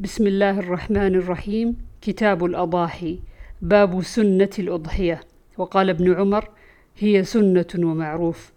[0.00, 1.76] بسم الله الرحمن الرحيم.
[2.00, 3.18] كتاب الأضاحي
[3.62, 5.20] باب سنة الأضحية.
[5.58, 6.48] وقال ابن عمر
[6.98, 8.52] هي سنة ومعروف.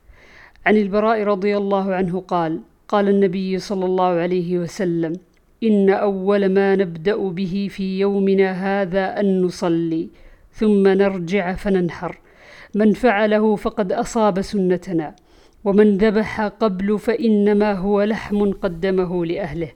[0.65, 5.13] عن البراء رضي الله عنه قال قال النبي صلى الله عليه وسلم
[5.63, 10.10] إن أول ما نبدأ به في يومنا هذا أن نصلي
[10.54, 12.20] ثم نرجع فننحر.
[12.75, 15.16] من فعله فقد أصاب سنتنا
[15.64, 19.71] ومن ذبح قبل فإنما هو لحم قدمه لأهله.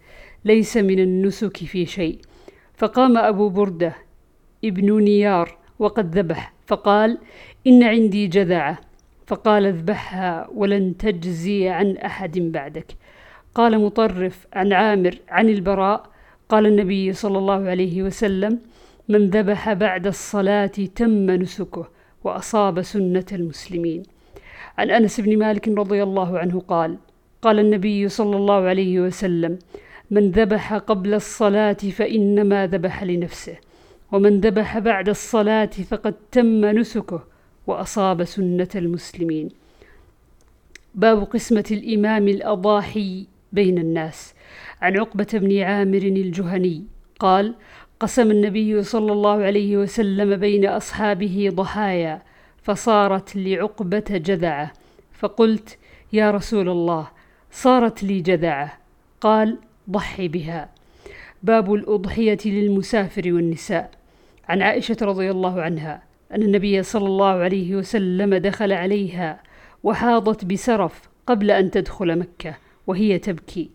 [0.48, 2.18] ليس من النسك في شيء.
[2.78, 3.96] فقام أبو بردة
[4.66, 7.18] ابن نيار وقد ذبح فقال
[7.68, 8.78] إن عندي جذعة.
[9.28, 12.90] فقال اذبحها ولن تجزي عن أحد بعدك.
[13.56, 16.00] قال مطرف عن عامر عن البراء
[16.50, 18.60] قال النبي صلى الله عليه وسلم
[19.10, 21.86] من ذبح بعد الصلاة تم نسكه
[22.24, 24.04] وأصاب سنة المسلمين.
[24.78, 26.98] عن أنس بن مالك رضي الله عنه قال
[27.42, 29.60] قال النبي صلى الله عليه وسلم
[30.12, 33.56] من ذبح قبل الصلاة فإنما ذبح لنفسه
[34.12, 37.24] ومن ذبح بعد الصلاة فقد تم نسكه
[37.68, 39.50] وأصاب سنة المسلمين.
[40.96, 44.34] باب قسمة الإمام الأضاحي بين الناس.
[44.82, 46.84] عن عقبة بن عامر الجهني
[47.20, 47.56] قال
[48.00, 52.22] قسم النبي صلى الله عليه وسلم بين أصحابه ضحايا
[52.64, 54.74] فصارت لعقبة جذعة.
[55.14, 55.78] فقلت
[56.14, 57.08] يا رسول الله
[57.52, 58.78] صارت لي جذعة.
[59.22, 59.58] قال
[59.90, 60.70] ضحي بها.
[61.44, 63.92] باب الأضحية للمسافر والنساء.
[64.50, 66.04] عن عائشة رضي الله عنها
[66.36, 69.40] أن النبي صلى الله عليه وسلم دخل عليها
[69.84, 72.56] وحاضت بسرف قبل أن تدخل مكة
[72.88, 73.70] وهي تبكي.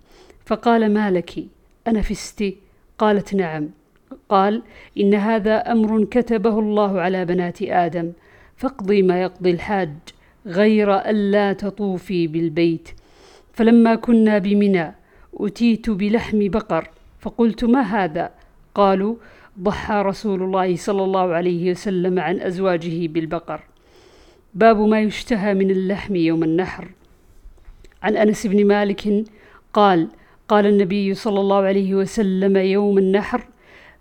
[0.46, 1.44] فقال ما لك؟
[1.88, 2.54] أنفست
[2.98, 3.68] قالت نعم.
[4.28, 4.62] قال
[4.98, 8.12] إن هذا أمر كتبه الله على بنات آدم.
[8.56, 9.90] فاقضي ما يقضي الحاج
[10.46, 12.88] غير ألا تطوفي بالبيت.
[13.52, 14.94] فلما كنا بمنى
[15.34, 18.30] أتيت بلحم بقر فقلت ما هذا؟
[18.74, 19.14] قالوا
[19.60, 23.60] ضحى رسول الله صلى الله عليه وسلم عن أزواجه بالبقر.
[24.54, 26.90] باب ما يشتهى من اللحم يوم النحر.
[28.02, 29.24] عن أنس بن مالك
[29.72, 30.08] قال
[30.48, 33.46] قال النبي صلى الله عليه وسلم يوم النحر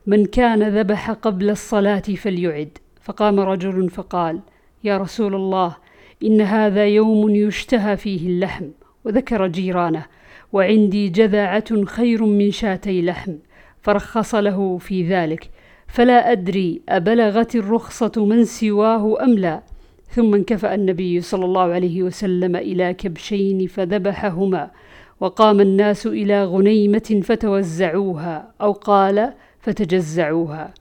[0.08, 4.40] من كان ذبح قبل الصلاة فليعد فقام رجل فقال
[4.84, 5.76] يا رسول الله
[6.24, 8.66] إن هذا يوم يشتهى فيه اللحم
[9.06, 10.06] وذكر جيرانه
[10.54, 13.36] وعندي جذعة خير من شاتي لحم
[13.82, 15.50] فرخص له في ذلك.
[15.88, 19.64] فلا أدري أبلغت الرخصة من سواه أم لا.
[20.10, 24.72] ثم انكفأ النبي صلى الله عليه وسلم إلى كبشين فذبحهما
[25.20, 30.74] وقام الناس إلى غنيمة فتوزعوها أو قال فتجزعوها.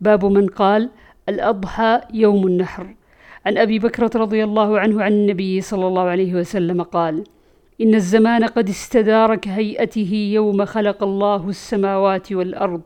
[0.00, 0.90] باب من قال
[1.28, 2.94] الأضحى يوم النحر.
[3.46, 7.24] عن أبي بكرة رضي الله عنه عن النبي صلى الله عليه وسلم قال
[7.80, 12.82] إن الزمان قد استدار كهيئته يوم خلق الله السماوات والأرض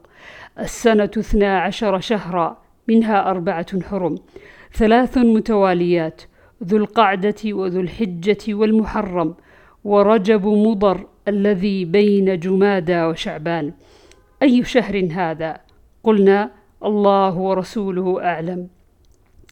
[0.59, 4.15] السنة اثنا عشر شهرا منها أربعة حرم
[4.73, 6.23] ثلاث متواليات
[6.65, 9.35] ذو القعدة وذو الحجة والمحرم
[9.85, 13.73] ورجب مضر الذي بين جمادى وشعبان.
[14.43, 15.61] أي شهر هذا؟
[16.03, 16.51] قلنا
[16.85, 18.69] الله ورسوله أعلم.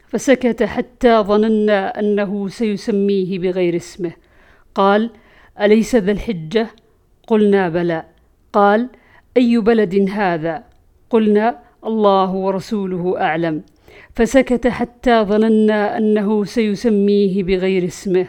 [0.09, 4.13] فسكت حتى ظننا أنه سيسميه بغير اسمه.
[4.75, 5.11] قال
[5.61, 6.67] أليس ذا الحجة؟
[7.27, 8.05] قلنا بلى
[8.53, 8.89] قال
[9.37, 10.65] أي بلد هذا؟
[11.11, 13.63] قلنا الله ورسوله أعلم
[14.15, 18.27] فسكت حتى ظننا أنه سيسميه بغير اسمه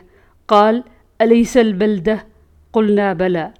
[0.47, 0.83] قال
[1.21, 2.27] أليس البلدة؟
[2.73, 3.51] قلنا بلى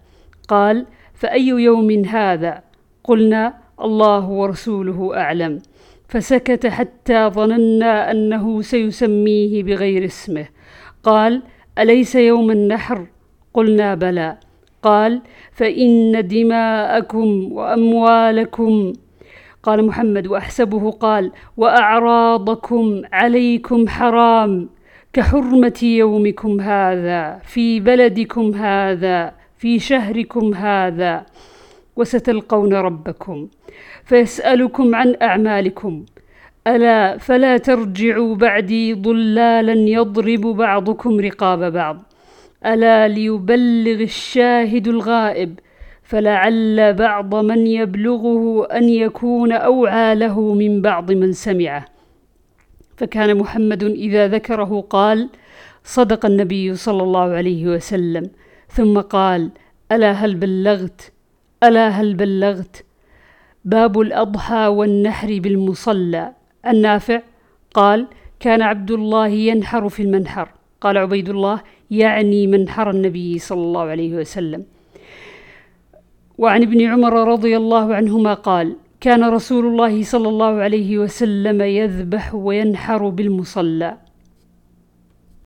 [0.47, 2.63] قال فأي يوم هذا؟
[3.03, 5.61] قلنا الله ورسوله أعلم
[6.07, 10.45] فسكت حتى ظننا أنه سيسميه بغير اسمه
[11.03, 11.43] قال
[11.79, 13.07] أليس يوم النحر؟
[13.53, 14.37] قلنا بلى.
[14.83, 18.93] قال فإن دماءكم وأموالكم
[19.63, 24.69] قال محمد وأحسبه قال وأعراضكم عليكم حرام
[25.13, 31.25] كحرمة يومكم هذا في بلدكم هذا في شهركم هذا
[31.95, 33.47] وستلقون ربكم
[34.05, 36.05] فيسألكم عن أعمالكم.
[36.67, 42.10] ألا فلا ترجعوا بعدي ضلالا يضرب بعضكم رقاب بعض.
[42.65, 45.59] ألا ليبلغ الشاهد الغائب؟
[46.03, 51.85] فلعل بعض من يبلغه أن يكون أوعى له من بعض من سمعه.
[52.97, 55.29] فكان محمد إذا ذكره قال
[55.83, 58.29] صدق النبي صلى الله عليه وسلم.
[58.69, 59.49] ثم قال
[59.91, 61.11] ألا هل بلغت؟
[61.63, 62.85] ألا هل بلغت؟
[63.65, 66.33] باب الأضحى والنحر بالمصلى.
[66.67, 67.21] النافع؟
[67.73, 68.07] قال
[68.39, 70.49] كان عبد الله ينحر في المنحر.
[70.81, 74.63] قال عبيد الله يعني منحر النبي صلى الله عليه وسلم.
[76.37, 82.35] وعن ابن عمر رضي الله عنهما قال كان رسول الله صلى الله عليه وسلم يذبح
[82.35, 83.97] وينحر بالمصلى.